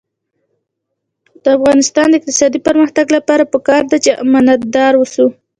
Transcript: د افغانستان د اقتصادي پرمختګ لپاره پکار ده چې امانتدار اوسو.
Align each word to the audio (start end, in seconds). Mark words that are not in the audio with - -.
د 1.43 1.45
افغانستان 1.57 2.05
د 2.09 2.13
اقتصادي 2.19 2.59
پرمختګ 2.67 3.05
لپاره 3.17 3.49
پکار 3.53 3.83
ده 3.91 3.97
چې 4.03 4.19
امانتدار 4.23 4.93
اوسو. 4.97 5.25